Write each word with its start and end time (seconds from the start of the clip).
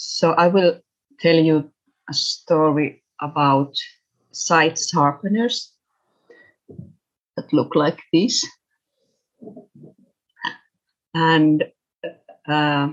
So 0.00 0.30
I 0.30 0.46
will 0.46 0.78
tell 1.18 1.34
you 1.34 1.72
a 2.08 2.14
story 2.14 3.02
about 3.20 3.74
sight 4.30 4.78
sharpeners 4.78 5.72
that 7.36 7.52
look 7.52 7.74
like 7.74 7.98
this. 8.12 8.46
And 11.14 11.64
uh, 12.48 12.90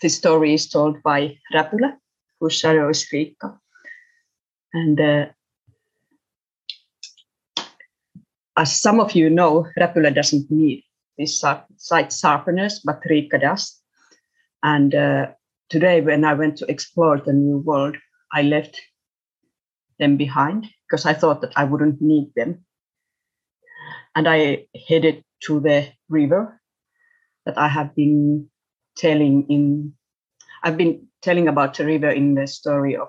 the 0.00 0.08
story 0.08 0.54
is 0.54 0.68
told 0.68 1.00
by 1.04 1.38
Räpylä, 1.54 1.96
whose 2.40 2.54
shadow 2.54 2.88
is 2.88 3.06
Riikka. 3.12 3.56
And 4.74 5.00
uh, 5.00 5.26
as 8.56 8.80
some 8.80 8.98
of 8.98 9.12
you 9.12 9.30
know, 9.30 9.68
Räpylä 9.78 10.12
doesn't 10.12 10.50
need 10.50 10.82
these 11.16 11.40
sight 11.76 12.12
sharpeners, 12.12 12.80
but 12.84 13.00
Riikka 13.08 13.40
does. 13.40 13.80
And 14.64 14.92
uh, 14.92 15.26
today, 15.72 16.02
when 16.02 16.22
I 16.22 16.34
went 16.34 16.58
to 16.58 16.70
explore 16.70 17.18
the 17.18 17.32
new 17.32 17.56
world, 17.56 17.96
I 18.30 18.42
left 18.42 18.78
them 19.98 20.18
behind 20.18 20.66
because 20.84 21.06
I 21.06 21.14
thought 21.14 21.40
that 21.40 21.54
I 21.56 21.64
wouldn't 21.64 22.02
need 22.02 22.30
them. 22.36 22.66
And 24.14 24.28
I 24.28 24.66
headed 24.86 25.24
to 25.44 25.60
the 25.60 25.88
river 26.10 26.60
that 27.46 27.56
I 27.56 27.68
have 27.68 27.94
been 27.94 28.50
telling 28.98 29.46
in, 29.48 29.94
I've 30.62 30.76
been 30.76 31.08
telling 31.22 31.48
about 31.48 31.74
the 31.74 31.86
river 31.86 32.10
in 32.10 32.34
the 32.34 32.46
story 32.46 32.94
of 32.94 33.08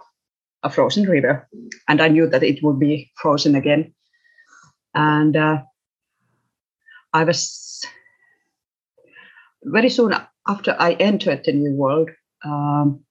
a 0.64 0.70
frozen 0.70 1.04
river. 1.04 1.50
And 1.90 2.02
I 2.02 2.08
knew 2.08 2.28
that 2.30 2.44
it 2.44 2.64
would 2.64 2.80
be 2.80 3.12
frozen 3.22 3.56
again. 3.56 3.94
And 4.95 5.36
uh, 5.36 5.64
I 7.12 7.26
was 7.26 7.84
very 9.64 9.90
soon 9.90 10.14
after 10.48 10.78
I 10.80 10.94
entered 10.94 11.44
the 11.44 11.52
new 11.52 11.73
world, 11.76 12.09
um, 12.44 13.04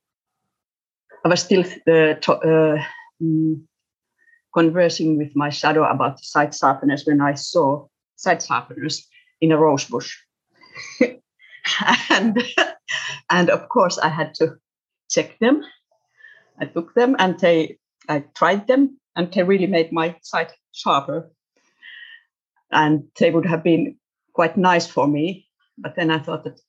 I 1.24 1.28
was 1.28 1.40
still 1.40 1.64
uh, 1.64 2.14
to, 2.14 2.32
uh, 2.32 2.84
mm, 3.22 3.62
conversing 4.52 5.18
with 5.18 5.34
my 5.34 5.50
shadow 5.50 5.84
about 5.84 6.18
the 6.18 6.24
sight 6.24 6.54
sharpeners 6.54 7.06
when 7.06 7.20
I 7.20 7.34
saw 7.34 7.86
sight 8.16 8.42
sharpeners 8.42 9.06
in 9.40 9.52
a 9.52 9.58
rose 9.58 9.84
bush. 9.84 10.16
and, 12.10 12.42
and 13.30 13.50
of 13.50 13.68
course, 13.68 13.98
I 13.98 14.08
had 14.08 14.34
to 14.36 14.56
check 15.10 15.38
them. 15.38 15.62
I 16.58 16.66
took 16.66 16.94
them 16.94 17.16
and 17.18 17.38
they, 17.38 17.78
I 18.08 18.24
tried 18.34 18.66
them, 18.66 18.98
and 19.16 19.32
they 19.32 19.42
really 19.42 19.66
made 19.66 19.92
my 19.92 20.16
sight 20.22 20.52
sharper. 20.72 21.30
And 22.70 23.04
they 23.18 23.30
would 23.30 23.46
have 23.46 23.62
been 23.62 23.96
quite 24.32 24.56
nice 24.56 24.86
for 24.86 25.06
me. 25.06 25.46
But 25.78 25.94
then 25.96 26.10
I 26.10 26.18
thought 26.18 26.44
that, 26.44 26.60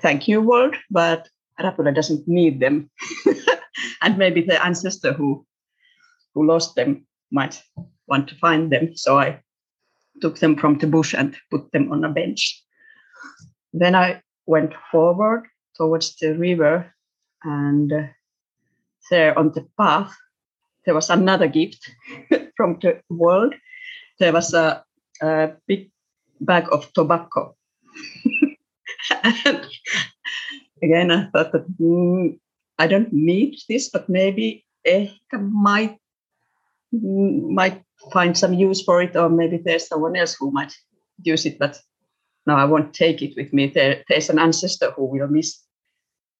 thank 0.00 0.28
you, 0.28 0.40
world, 0.40 0.76
but 0.90 1.28
Räpylä 1.60 1.92
doesn't 1.92 2.26
need 2.26 2.60
them. 2.60 2.90
and 4.02 4.18
maybe 4.18 4.42
the 4.42 4.64
ancestor 4.64 5.12
who 5.12 5.46
who 6.34 6.46
lost 6.46 6.74
them 6.74 7.06
might 7.30 7.62
want 8.06 8.28
to 8.28 8.34
find 8.36 8.70
them. 8.70 8.90
So 8.94 9.18
I 9.18 9.40
took 10.20 10.38
them 10.38 10.56
from 10.56 10.78
the 10.78 10.86
bush 10.86 11.14
and 11.14 11.36
put 11.50 11.72
them 11.72 11.92
on 11.92 12.04
a 12.04 12.08
bench. 12.08 12.64
Then 13.72 13.94
I 13.94 14.22
went 14.46 14.72
forward 14.90 15.46
towards 15.76 16.16
the 16.16 16.34
river, 16.34 16.94
and 17.42 17.92
uh, 17.92 18.06
there 19.10 19.38
on 19.38 19.52
the 19.52 19.66
path, 19.76 20.12
there 20.84 20.94
was 20.94 21.10
another 21.10 21.48
gift 21.48 21.90
from 22.56 22.78
the 22.80 23.00
world. 23.08 23.54
There 24.18 24.32
was 24.32 24.54
a, 24.54 24.84
a 25.22 25.52
big 25.66 25.90
bag 26.40 26.68
of 26.72 26.92
tobacco. 26.92 27.56
and 29.22 29.66
again, 30.82 31.10
I 31.10 31.26
thought 31.30 31.52
that 31.52 31.66
mm, 31.78 32.38
I 32.78 32.86
don't 32.86 33.12
need 33.12 33.58
this, 33.68 33.88
but 33.88 34.08
maybe 34.08 34.64
Ehkä 34.86 35.40
might 35.52 35.98
might 36.92 37.82
find 38.12 38.36
some 38.36 38.54
use 38.54 38.82
for 38.82 39.02
it, 39.02 39.14
or 39.14 39.28
maybe 39.28 39.58
there's 39.58 39.86
someone 39.86 40.16
else 40.16 40.34
who 40.34 40.50
might 40.50 40.74
use 41.22 41.46
it. 41.46 41.58
But 41.58 41.80
no, 42.46 42.54
I 42.54 42.64
won't 42.64 42.94
take 42.94 43.22
it 43.22 43.34
with 43.36 43.52
me. 43.52 43.66
There, 43.66 44.02
there's 44.08 44.30
an 44.30 44.38
ancestor 44.38 44.90
who 44.92 45.04
will 45.04 45.28
miss 45.28 45.62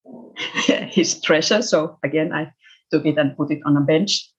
his 0.89 1.21
treasure. 1.21 1.61
So 1.61 1.99
again, 2.03 2.33
I 2.33 2.51
took 2.91 3.05
it 3.05 3.17
and 3.17 3.37
put 3.37 3.51
it 3.51 3.61
on 3.65 3.77
a 3.77 3.81
bench. 3.81 4.29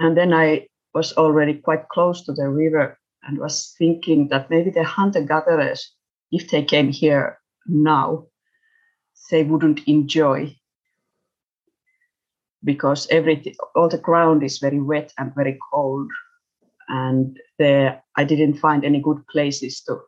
And 0.00 0.16
then 0.16 0.32
I 0.34 0.66
was 0.92 1.12
already 1.14 1.54
quite 1.54 1.88
close 1.88 2.24
to 2.24 2.32
the 2.32 2.48
river 2.48 2.98
and 3.22 3.38
was 3.38 3.74
thinking 3.78 4.28
that 4.28 4.50
maybe 4.50 4.70
the 4.70 4.84
hunter 4.84 5.22
gatherers, 5.22 5.94
if 6.30 6.50
they 6.50 6.62
came 6.62 6.90
here 6.90 7.38
now, 7.66 8.26
they 9.30 9.44
wouldn't 9.44 9.80
enjoy 9.86 10.54
because 12.64 13.06
everything, 13.10 13.54
all 13.76 13.88
the 13.88 13.98
ground 13.98 14.42
is 14.42 14.58
very 14.58 14.80
wet 14.80 15.12
and 15.18 15.34
very 15.34 15.58
cold, 15.72 16.10
and 16.88 17.38
there 17.58 18.02
I 18.16 18.24
didn't 18.24 18.58
find 18.58 18.84
any 18.84 19.00
good 19.00 19.26
places 19.28 19.82
to 19.82 20.00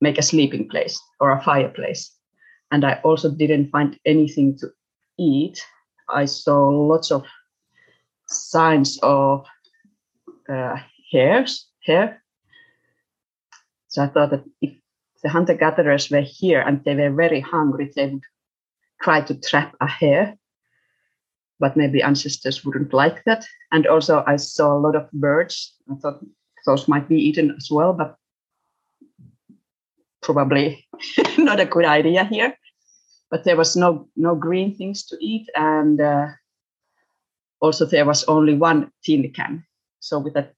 make 0.00 0.18
a 0.18 0.22
sleeping 0.22 0.68
place 0.68 1.00
or 1.20 1.32
a 1.32 1.42
fireplace, 1.42 2.16
and 2.70 2.84
I 2.84 3.00
also 3.02 3.30
didn't 3.30 3.70
find 3.70 3.98
anything 4.06 4.56
to 4.58 4.68
eat. 5.18 5.60
I 6.08 6.26
saw 6.26 6.68
lots 6.68 7.10
of 7.10 7.24
signs 8.26 8.98
of 9.02 9.44
uh, 10.48 10.76
hairs, 11.10 11.68
hair. 11.84 12.22
So 13.88 14.04
I 14.04 14.06
thought 14.06 14.30
that 14.30 14.44
if 14.60 14.72
the 15.22 15.28
hunter 15.28 15.54
gatherers 15.54 16.10
were 16.10 16.24
here 16.24 16.60
and 16.60 16.82
they 16.84 16.94
were 16.94 17.10
very 17.10 17.40
hungry, 17.40 17.90
they 17.94 18.06
would 18.06 18.22
try 19.00 19.20
to 19.20 19.34
trap 19.34 19.74
a 19.80 19.86
hare 19.86 20.36
but 21.62 21.76
maybe 21.76 22.02
ancestors 22.02 22.64
wouldn't 22.64 22.92
like 22.92 23.22
that. 23.24 23.46
And 23.70 23.86
also, 23.86 24.24
I 24.26 24.34
saw 24.34 24.76
a 24.76 24.82
lot 24.82 24.96
of 24.96 25.08
birds. 25.12 25.72
I 25.88 25.94
thought 25.94 26.18
those 26.66 26.88
might 26.88 27.08
be 27.08 27.16
eaten 27.16 27.54
as 27.56 27.70
well, 27.70 27.92
but 27.92 28.16
probably 30.22 30.84
not 31.38 31.60
a 31.60 31.64
good 31.64 31.84
idea 31.84 32.24
here. 32.24 32.58
But 33.30 33.44
there 33.44 33.56
was 33.56 33.76
no 33.76 34.08
no 34.16 34.34
green 34.34 34.74
things 34.74 35.06
to 35.06 35.16
eat, 35.20 35.48
and 35.54 36.00
uh, 36.00 36.26
also 37.60 37.86
there 37.86 38.06
was 38.06 38.24
only 38.24 38.54
one 38.54 38.90
tin 39.04 39.32
can. 39.32 39.64
So 40.00 40.18
with 40.18 40.34
that 40.34 40.54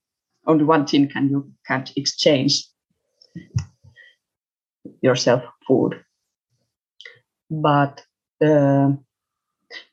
only 0.47 0.63
one 0.63 0.85
tin 0.87 1.07
can, 1.07 1.29
you 1.29 1.53
can't 1.67 1.91
exchange 1.95 2.67
yourself 5.05 5.43
food. 5.67 6.03
But 7.49 8.03
uh, 8.41 8.91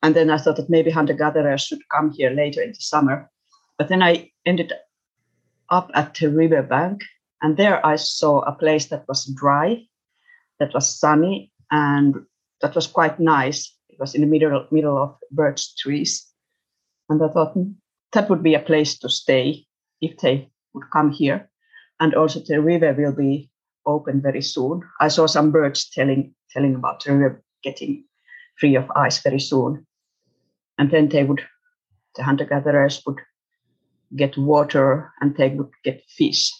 and 0.02 0.14
then 0.16 0.30
I 0.30 0.38
thought 0.38 0.56
that 0.56 0.70
maybe 0.70 0.90
hunter 0.90 1.14
gatherers 1.14 1.62
should 1.62 1.88
come 1.88 2.10
here 2.10 2.30
later 2.30 2.62
in 2.62 2.70
the 2.70 2.80
summer. 2.80 3.30
But 3.78 3.88
then 3.88 4.02
I 4.02 4.30
ended 4.46 4.72
up 5.70 5.90
at 5.94 6.14
the 6.14 6.28
riverbank, 6.30 7.02
and 7.42 7.56
there 7.56 7.84
I 7.84 7.96
saw 7.96 8.40
a 8.40 8.52
place 8.52 8.86
that 8.86 9.04
was 9.08 9.24
dry, 9.34 9.86
that 10.58 10.74
was 10.74 10.98
sunny, 10.98 11.52
and 11.70 12.14
that 12.60 12.74
was 12.74 12.86
quite 12.86 13.18
nice. 13.18 13.74
It 13.88 13.98
was 13.98 14.14
in 14.14 14.20
the 14.22 14.26
middle 14.26 14.66
middle 14.70 14.98
of 14.98 15.16
birch 15.30 15.76
trees, 15.76 16.26
and 17.08 17.22
I 17.22 17.28
thought 17.28 17.54
hmm, 17.54 17.72
that 18.12 18.28
would 18.28 18.42
be 18.42 18.54
a 18.54 18.66
place 18.70 18.98
to 19.00 19.08
stay 19.08 19.66
if 20.00 20.18
they 20.18 20.50
would 20.74 20.90
come 20.90 21.10
here. 21.10 21.50
And 22.00 22.14
also 22.14 22.40
the 22.40 22.60
river 22.60 22.92
will 22.92 23.14
be 23.14 23.51
open 23.86 24.22
very 24.22 24.42
soon. 24.42 24.82
I 25.00 25.08
saw 25.08 25.26
some 25.26 25.50
birds 25.50 25.88
telling 25.90 26.34
telling 26.52 26.74
about 26.74 27.02
the 27.02 27.12
river 27.12 27.36
uh, 27.36 27.40
getting 27.62 28.04
free 28.58 28.76
of 28.76 28.90
ice 28.94 29.22
very 29.22 29.40
soon. 29.40 29.86
And 30.78 30.90
then 30.90 31.08
they 31.08 31.24
would, 31.24 31.40
the 32.16 32.22
hunter 32.22 32.44
gatherers 32.44 33.02
would 33.06 33.20
get 34.16 34.36
water 34.36 35.12
and 35.20 35.36
they 35.36 35.48
would 35.50 35.70
get 35.84 36.02
fish. 36.08 36.52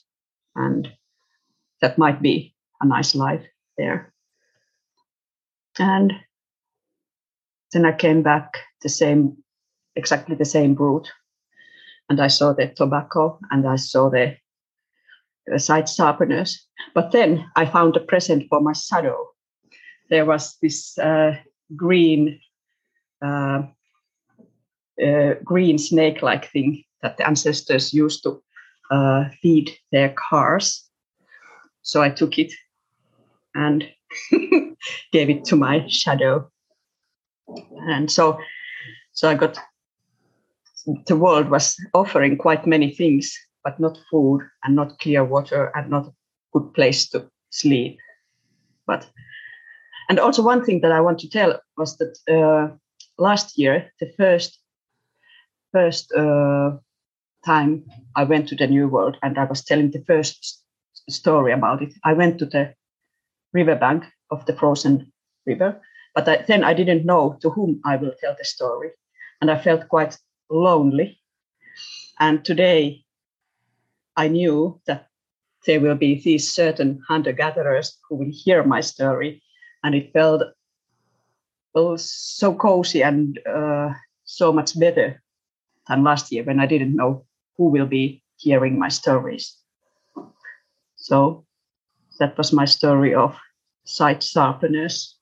And 0.54 0.88
that 1.80 1.98
might 1.98 2.22
be 2.22 2.54
a 2.80 2.86
nice 2.86 3.14
life 3.14 3.44
there. 3.76 4.12
And 5.78 6.12
then 7.72 7.86
I 7.86 7.92
came 7.92 8.22
back 8.22 8.58
the 8.82 8.88
same, 8.88 9.38
exactly 9.96 10.36
the 10.36 10.44
same 10.44 10.74
route. 10.74 11.10
And 12.08 12.20
I 12.20 12.26
saw 12.26 12.52
the 12.52 12.68
tobacco 12.68 13.38
and 13.50 13.66
I 13.66 13.76
saw 13.76 14.10
the, 14.10 14.36
sight 15.56 15.88
sharpeners. 15.88 16.66
But 16.94 17.12
then 17.12 17.44
I 17.56 17.66
found 17.66 17.96
a 17.96 18.00
present 18.00 18.46
for 18.48 18.60
my 18.60 18.72
shadow. 18.72 19.28
There 20.10 20.24
was 20.24 20.56
this 20.60 20.98
uh, 20.98 21.36
green 21.76 22.40
uh, 23.24 23.62
uh, 25.02 25.34
green 25.44 25.78
snake-like 25.78 26.50
thing 26.50 26.84
that 27.02 27.16
the 27.16 27.26
ancestors 27.26 27.94
used 27.94 28.22
to 28.22 28.42
uh, 28.90 29.24
feed 29.40 29.70
their 29.90 30.10
cars. 30.10 30.84
So 31.82 32.02
I 32.02 32.10
took 32.10 32.38
it 32.38 32.52
and 33.54 33.88
gave 35.12 35.30
it 35.30 35.44
to 35.46 35.56
my 35.56 35.86
shadow. 35.88 36.50
And 37.88 38.10
so, 38.10 38.38
so 39.12 39.30
I 39.30 39.34
got 39.34 39.58
the 41.06 41.16
world 41.16 41.48
was 41.48 41.76
offering 41.94 42.36
quite 42.36 42.66
many 42.66 42.90
things, 42.90 43.36
but 43.64 43.78
not 43.80 43.98
food 44.10 44.42
and 44.64 44.74
not 44.76 44.98
clear 44.98 45.24
water 45.24 45.70
and 45.74 45.90
not 45.90 46.06
a 46.06 46.12
good 46.52 46.72
place 46.74 47.08
to 47.10 47.28
sleep. 47.50 47.98
But 48.86 49.06
And 50.08 50.18
also, 50.18 50.42
one 50.42 50.64
thing 50.64 50.80
that 50.82 50.92
I 50.92 51.00
want 51.00 51.18
to 51.20 51.28
tell 51.28 51.60
was 51.76 51.96
that 51.98 52.18
uh, 52.28 52.76
last 53.18 53.58
year, 53.58 53.92
the 54.00 54.12
first 54.16 54.58
first 55.72 56.12
uh, 56.12 56.72
time 57.44 57.84
I 58.16 58.24
went 58.24 58.48
to 58.48 58.56
the 58.56 58.66
New 58.66 58.88
World, 58.88 59.16
and 59.22 59.38
I 59.38 59.44
was 59.44 59.64
telling 59.64 59.90
the 59.90 60.04
first 60.06 60.62
story 61.08 61.52
about 61.52 61.82
it. 61.82 61.94
I 62.04 62.12
went 62.12 62.38
to 62.38 62.46
the 62.46 62.74
riverbank 63.52 64.04
of 64.30 64.44
the 64.46 64.54
frozen 64.54 65.12
river, 65.46 65.80
but 66.14 66.28
I, 66.28 66.44
then 66.48 66.64
I 66.64 66.74
didn't 66.74 67.06
know 67.06 67.38
to 67.40 67.50
whom 67.50 67.80
I 67.84 67.96
will 67.96 68.12
tell 68.20 68.34
the 68.38 68.44
story, 68.44 68.90
and 69.40 69.50
I 69.50 69.58
felt 69.58 69.88
quite 69.88 70.18
lonely. 70.50 71.20
And 72.18 72.44
today, 72.44 73.04
I 74.16 74.28
knew 74.28 74.80
that 74.86 75.08
there 75.66 75.80
will 75.80 75.94
be 75.94 76.20
these 76.20 76.52
certain 76.52 77.00
hunter 77.08 77.32
gatherers 77.32 77.98
who 78.08 78.16
will 78.16 78.32
hear 78.32 78.64
my 78.64 78.80
story, 78.80 79.42
and 79.82 79.94
it 79.94 80.12
felt 80.12 80.42
well, 81.74 81.96
so 81.96 82.54
cozy 82.54 83.02
and 83.02 83.38
uh, 83.46 83.90
so 84.24 84.52
much 84.52 84.78
better 84.78 85.22
than 85.88 86.04
last 86.04 86.30
year 86.30 86.44
when 86.44 86.60
I 86.60 86.66
didn't 86.66 86.94
know 86.94 87.24
who 87.56 87.70
will 87.70 87.86
be 87.86 88.22
hearing 88.36 88.78
my 88.78 88.88
stories. 88.88 89.56
So 90.96 91.46
that 92.18 92.36
was 92.36 92.52
my 92.52 92.66
story 92.66 93.14
of 93.14 93.36
sight 93.84 94.22
sharpeners. 94.22 95.18